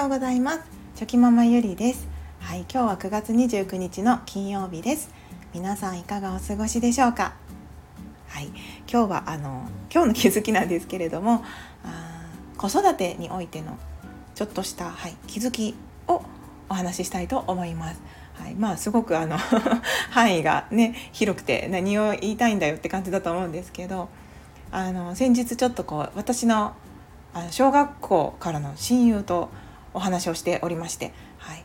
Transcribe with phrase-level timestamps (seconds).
[0.00, 0.60] ようございます。
[0.94, 2.08] チョキママゆりです。
[2.38, 5.10] はい今日は9月29日の金曜日です。
[5.52, 7.34] 皆さんいかがお過ごしでしょうか？
[8.26, 8.46] はい
[8.90, 11.44] 今日はあの今日の気づきなんですけれども
[11.84, 13.78] あ子育てにおいての
[14.34, 15.74] ちょっとした、はい、気づき
[16.08, 16.22] を
[16.70, 18.00] お話ししたいと思います。
[18.38, 19.36] はい、まあすごくあの
[20.08, 24.08] 範囲がね広くて何を言いたいんだよって感じだと思うんですけど
[24.72, 26.72] あの先日ちょっとこう私の
[27.34, 29.50] あの小学校からの親友と
[29.94, 31.64] お話をしておりまして、はい、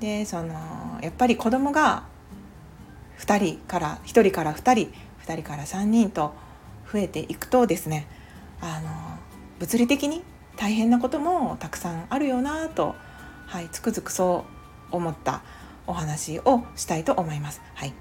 [0.00, 0.54] でその
[1.02, 2.04] やっぱり子供が
[3.18, 4.92] 2人から1人から2人
[5.26, 6.34] 2人から3人と
[6.92, 8.06] 増えていくとですね
[8.60, 8.90] あの
[9.58, 10.22] 物理的に
[10.56, 12.94] 大変なこともたくさんあるよなと、
[13.46, 14.44] はい、つくづくそ
[14.92, 15.42] う思った
[15.86, 17.60] お話をしたいと思います。
[17.74, 17.92] はい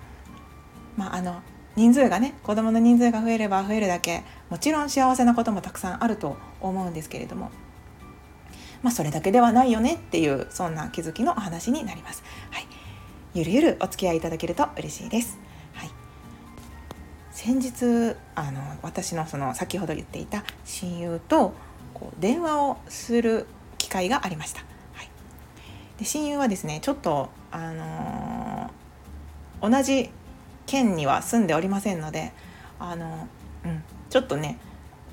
[0.98, 1.42] まあ、あの
[1.76, 7.50] 人数がね子どもの人数が増えれば増えるだけもちろん幸せなこともたくさんあると思うんですけれども
[8.84, 12.24] まあそれだけではないよねっていうそんな気づきのお話になります。
[12.50, 12.68] はい、
[13.34, 15.38] ゆるゆるお付き合いいただけると嬉しいです。
[15.74, 15.90] はい、
[17.32, 21.54] 先日あの私のその先ほど言っていた親友と
[21.94, 23.46] こう電話をする
[23.78, 24.62] 機会がありました。
[24.94, 25.10] はい、
[26.00, 30.10] で親友はですねちょっとあのー、同じ
[30.66, 32.32] 県には住んでおりませんので
[32.80, 33.28] あの、
[33.66, 34.58] うん、ちょっとね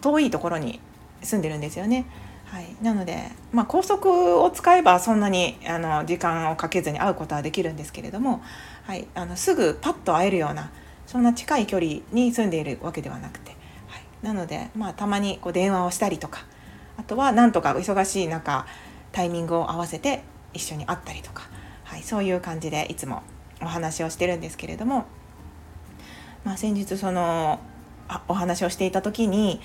[0.00, 0.80] 遠いところに
[1.22, 2.06] 住んでるんですよね。
[2.50, 8.42] はい、なので、まあ、高速を使えばそんなにあの時間をかけずに会うことはできるんですけれども、
[8.84, 10.70] はい、あのすぐパッと会えるような
[11.06, 13.50] そんな近い距離に住んでいるわけではなくて、
[13.86, 16.46] はい、なので、まあ、たまにこう電話をしたりとか
[16.96, 18.66] あとはなんとか忙しい中
[19.12, 20.22] タイミングを合わせて
[20.54, 21.48] 一緒に会ったりとか、
[21.84, 23.22] はい、そういう感じでいつも
[23.60, 25.06] お話をしてるんですけれども
[26.44, 27.60] まあ、先日その
[28.08, 29.60] あお話をしていた時に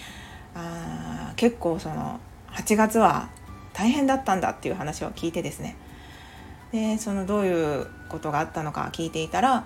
[0.56, 2.20] あ結構その
[2.54, 3.30] 8月は
[3.74, 5.76] 大変だったんだっていう話を聞いてですね。
[6.72, 9.66] でそのどういうことがあったのか聞いていたら、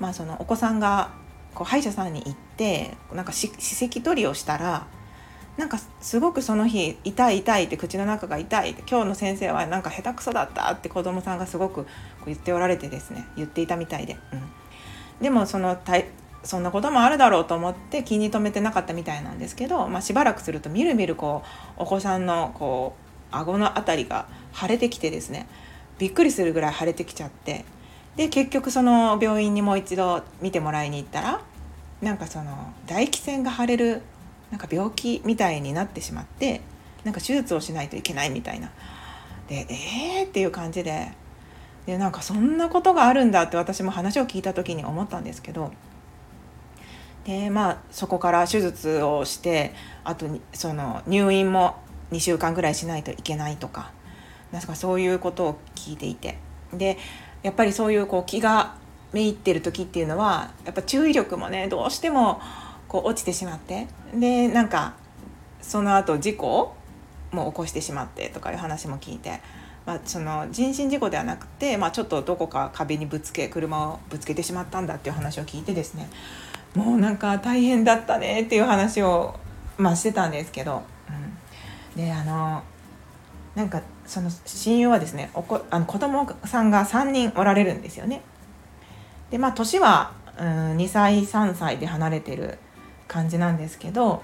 [0.00, 1.10] まあ、そのお子さんが
[1.54, 4.86] こう歯医者さんに行ってなんか歯石取りをしたら
[5.56, 11.86] なんかすごくその日痛い痛いって口の中が痛いって今日の先生はなんか下手くそだったって子供さんがすごくこ
[12.22, 14.42] う言っておられてですね言っていたみたいで、うん、
[15.20, 15.76] でもその
[16.44, 21.42] そんなこともあるだろうと思って気に留めてなかったみたいなんですけど、まあ、しばらくするとみるみるこ
[21.78, 22.94] うお子さんのこ
[23.32, 25.46] う顎の辺りが腫れてきてですね
[25.98, 27.64] びっくりするぐらい腫れてきちゃって
[28.16, 31.40] で結局その病院にもう一度見てもらいに行ったら
[32.00, 34.02] なんかその唾液腺が腫れる
[34.50, 36.62] なんか病気みたいになってしまって
[37.04, 38.70] なんか手術をしないといけないみたいな。
[39.48, 40.26] でえー？
[40.26, 41.12] っていう感じで
[41.86, 45.72] でなんかそんなことがあるんだって私も話を聞いた時に思ったんですけど
[47.28, 51.76] でまあそこから手術をしてあとその入院も
[52.10, 53.92] 2週間ぐらいしないといけないとか。
[54.50, 56.38] なんかそういうことを聞いていて。
[56.72, 56.96] で
[57.42, 58.76] やっぱりそういうこう気が
[59.12, 62.40] めいってる時っていうのはやっぱ注意力もねどうしても
[62.88, 63.88] こう落ちてしまって。
[64.14, 64.94] でなんか
[65.60, 66.74] その後事故
[67.30, 69.40] も起こしてしまってとかいう話も聞いて、
[69.84, 76.08] まあ、その人身事故ではなくて、まあ、ちょっとどこか壁にぶつけ車をぶつけてしまったんだっていう話を聞いてですね。
[76.78, 79.34] もうなんか大変だったねっていう話を、
[79.78, 80.84] まあ、してたんですけど、
[81.96, 82.62] うん、であの
[83.56, 88.22] なんかその親友はですねおこあの子供さんが3人おられるんですよね。
[89.32, 92.58] でまあ年は、うん、2歳3歳で離れてる
[93.08, 94.22] 感じなんですけど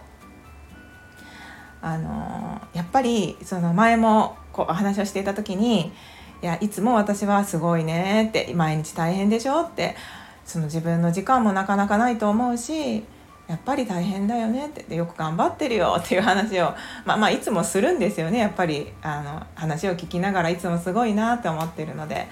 [1.82, 5.92] あのやっぱりその前もこうお話をしていた時に
[6.40, 9.96] 「いやいつも私はすごいね」って「毎日大変でしょ」って
[10.44, 13.04] その自分の時間もなかなかないと思うし
[13.46, 16.74] やっぱり大変だよねってよく頑張ってるよっていう話を、
[17.04, 22.26] まあ、まあいつもするんですよねやっぱりあの話を聞きながらいつもすごいなって思ってるので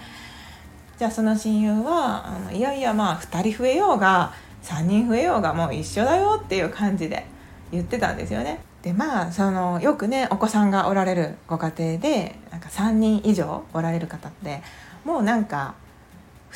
[0.98, 7.26] じゃあその親友はあのいやいやまあ2人増えようが3人増えようがもう一緒だよっていう感じで
[7.70, 8.60] 言ってたんですよね。
[8.82, 14.62] でまあそのよくねお子さんがおられるご家庭でなんか3人以上おられる方って
[15.04, 15.74] もうなんか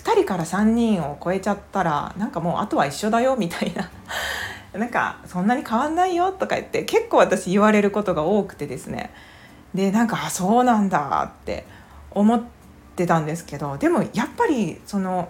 [0.07, 3.91] 2人から3人を超えちゃったらなんかもうあとは一緒だよみたいな
[4.79, 9.13] なんかそんなに変わんないよとか言って結構私言われることが多くてですね
[9.75, 11.67] でなんかあそうなんだって
[12.13, 12.41] 思っ
[12.95, 15.29] てたんですけどでもやっぱりその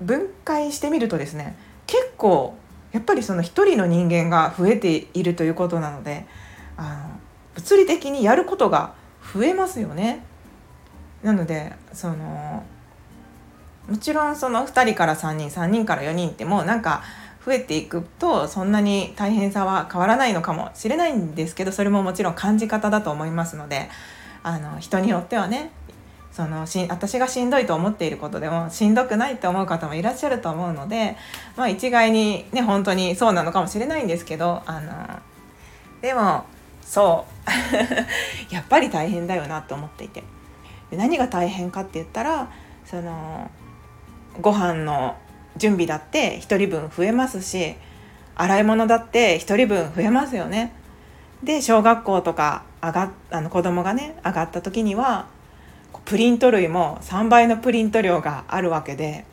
[0.00, 2.54] 分解してみるとですね結構
[2.92, 6.26] やっぱりその一人の人間が増えているということなので
[6.78, 7.20] あの
[7.54, 8.94] 物理的にやることが
[9.34, 10.24] 増えますよね。
[11.22, 12.62] なのでその
[13.88, 17.02] もちろんその2人から3人3人から4人ってもうなんか
[17.44, 23.88] 増えていくとそんなに大変さは変わらないのかもしれないんですけどそれももちろん感じ方だと思いますので
[24.42, 25.70] あの人によってはね
[26.32, 31.16] そのし私がしんどいと思っていることでもしんどくないって思う方もいらっしゃると思うので、
[31.56, 34.92] まあ、一概にね本当にそうなのかもしれないんですけどあの
[36.02, 36.44] でも
[36.82, 37.36] そう。
[38.54, 40.22] やっぱり大変だよなと思っていて。
[40.90, 42.48] で何が大変かって言ったら
[42.84, 43.50] その
[44.40, 45.16] ご飯の
[45.56, 47.76] 準備だって1人分増えますし
[48.34, 50.72] 洗い物だって1人分増えますよね。
[51.42, 55.26] で小学校とか上があの子供がね上がった時には
[56.04, 59.24] プリント類も3倍のプリント量があるわけで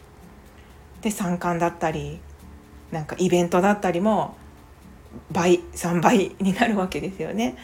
[1.02, 2.20] で参観だったり
[2.92, 4.36] なんかイベントだったりも
[5.32, 7.58] 倍3倍になるわけですよね。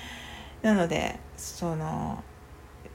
[0.62, 2.24] なのでその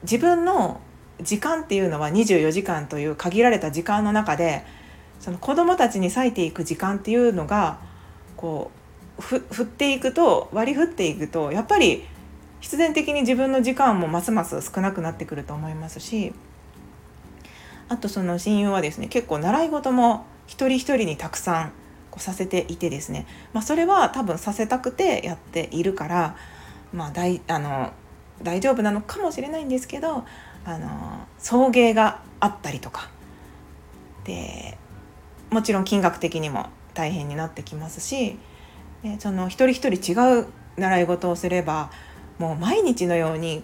[0.03, 0.79] 自分の
[1.21, 4.65] 時間っていうのは24時間という限られた時間の中で
[5.19, 7.79] その子どもたちに割いていく時間っていうのが
[8.35, 8.71] こ
[9.17, 12.03] う振っていくと割り振っていくとやっぱり
[12.59, 16.33] 必然的に自分の時間もますます少なくなってくると思いますし
[17.87, 21.71] あとその親友はですね結構習い事も一人一人にたくさん
[22.11, 26.35] こうさせていてですね、まあ、それは多分させたくてやっているから、
[26.93, 27.93] まあ、大あの
[28.41, 30.25] 大丈夫なのかもしれないんですけど
[30.65, 33.09] あの送迎があったりとか
[34.23, 34.77] で
[35.51, 38.37] もちろん金額的にも大変になってきますし
[39.03, 40.47] でその一人一人違う
[40.77, 41.91] 習い事をすれば
[42.39, 43.63] もう毎日のように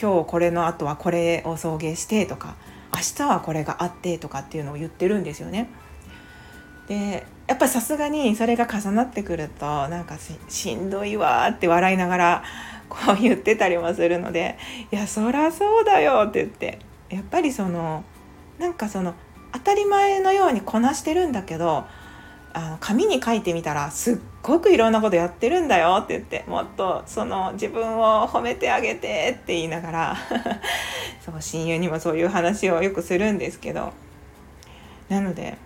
[0.00, 2.56] 今日これの後はこれを送迎してとか
[2.94, 5.70] 明日はこれがあってとかっていうのを言ってるんですよね。
[6.88, 10.16] でやっぱりさすがにそれが重なってくるとなんか
[10.48, 12.44] しんどいわって笑いながら
[12.88, 14.56] こう言ってたりもするので
[14.92, 16.78] 「いやそりゃそうだよ」って言って。
[17.12, 18.04] やっぱりその
[18.58, 19.14] なんかその
[19.52, 21.84] 当たり前のようにこなしてるんだけど
[22.54, 30.16] あの紙に書いてみたらすっごくいろんなことやってるんだよって言ってもっとその自分を褒めてあげてって言いながら
[31.20, 33.92] そう親友にもそういう話をよくするんですけど。
[35.12, 35.58] なので、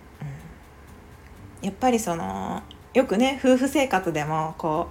[1.61, 2.61] やっぱりその
[2.93, 4.89] よくね夫婦生活でもこ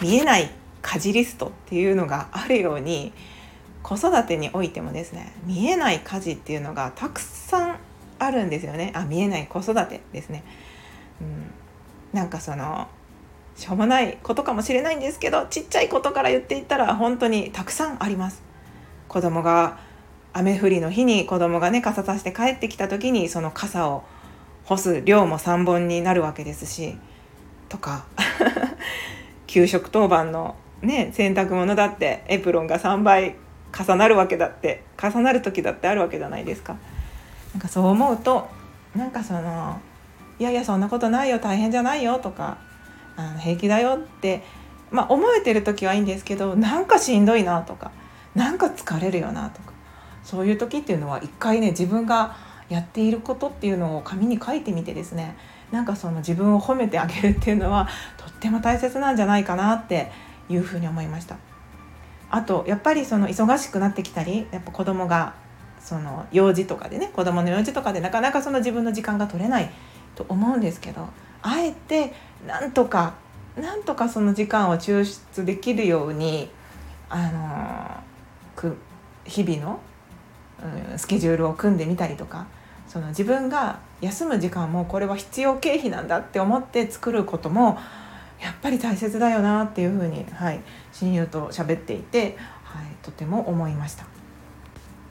[0.00, 0.50] う見えない
[0.80, 3.12] 家事リストっていうのがあるように
[3.82, 7.76] 子育てにおいてもですね見えない家事っていうのがたくさん
[8.18, 10.44] あるんですよねあ見えない子育てですね。
[11.20, 11.50] うん、
[12.12, 12.88] なんかその
[13.56, 18.42] しょうもないことかもしれないんですけどちっちゃいことから言っていったら本当にたくさんあります。
[19.08, 19.78] 子供が
[20.32, 24.04] 雨降りの日に子供がね傘さして帰ってきた時にその傘を
[24.66, 26.96] 干す量も3本になるわけですし
[27.68, 28.04] とか
[29.46, 33.36] 給食当番のね洗濯物だってエプロンが3倍
[33.76, 36.76] 重なるわけだって重なる時だってあるわけじゃないですか。
[37.54, 38.48] なんかそう思うと
[38.96, 39.80] なんかその
[40.38, 42.58] いやいやそんなことないよ大変じゃないよとか
[43.16, 44.42] あの平気だよって、
[44.90, 47.90] まあ、思えてる時はいいんですけどなんかしんどいなとか
[48.34, 49.72] なんか疲れるよなとか
[50.24, 52.36] そういう時っていうのは一回ね自分が
[52.68, 55.36] やっていることっていうのを紙に書いてみてですね
[55.70, 60.10] なんかその自分を褒めてあげるっていうのはとっても大切なんじゃないかなって
[60.48, 61.36] いうふうに思いました。
[62.30, 65.34] あとやっぱりその忙しくなってきたりやっぱ子供が
[65.78, 69.70] その用事とかでね子供の用事とかでなかなかその自分の時間が取れない
[70.14, 71.08] と思うんですけど
[71.42, 72.14] あえて
[72.46, 73.14] なんとか
[73.56, 76.48] なんとかその時間を抽出できるように
[77.10, 78.72] あの
[79.24, 79.80] 日々の、
[80.90, 82.46] うん、スケジュールを組んでみたりとか
[82.92, 87.78] その自分が休む時間もこれは必要経費なんだって思って作ることも
[88.38, 90.60] やっぱり大切だよなっていうふうに、はい、
[90.92, 94.04] 親友と喋っていて、はい、とても思いました。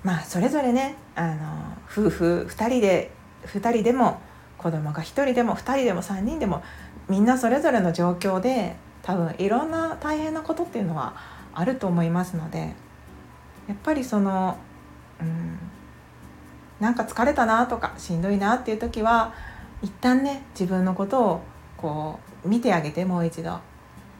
[0.03, 3.09] まあそれぞれねあの夫婦2人で
[3.47, 4.21] 2人でも
[4.59, 6.61] 子供が1人でも2人でも3人でも
[7.09, 11.15] みんなそれぞれの状況で多分いろんな大変なことっていうのは
[11.51, 12.75] あると思いますので
[13.67, 14.59] やっぱりその
[15.19, 15.70] うん
[16.81, 19.33] なんか疲れたなとかしんどいなっていう時は
[19.83, 21.41] 一旦ね自分のことを
[21.77, 23.59] こう見てあげてもう一度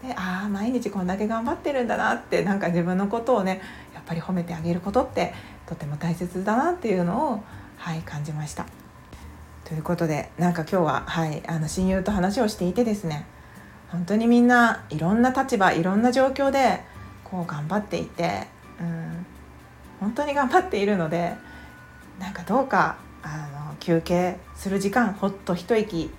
[0.03, 3.61] でああ毎日こんだけ頑張ってるんだなってなんか自分のことをね
[3.93, 5.33] やっぱり褒めてあげることって
[5.65, 7.43] とても大切だなっていうのを
[7.77, 8.67] はい感じました。
[9.65, 13.25] ということでなんか今日は、はい、あの親友と話をしていてですね
[13.89, 16.81] 本当にみんないろんな立場いろんな状況で
[17.23, 18.47] こう頑張っていて、
[18.81, 19.25] うん、
[19.99, 21.35] 本当に頑張っているので
[22.21, 26.11] なんかどうかあの休憩する時間ほっと一息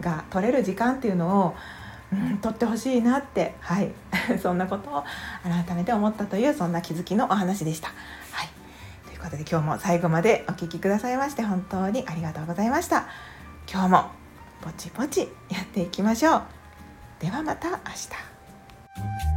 [0.00, 1.54] が取れる時間っていうのを、
[2.12, 3.92] うん、取ってほしいなってはい。
[4.42, 5.04] そんなことを
[5.42, 7.88] 改めて思ったというそんな気づきのお話でした。
[8.32, 8.48] はい。
[9.06, 13.04] ということで今日も最後までお聴きくださいまして本当にありがとうございました。
[13.70, 14.10] 今日も
[14.62, 16.42] ぼちぼちやっていきましょう。
[17.20, 19.33] ではまた明日。